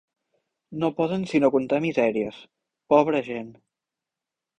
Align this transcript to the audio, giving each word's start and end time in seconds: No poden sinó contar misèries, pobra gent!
No 0.83 0.87
poden 1.01 1.25
sinó 1.33 1.51
contar 1.55 1.79
misèries, 1.83 2.39
pobra 2.95 3.21
gent! 3.29 3.53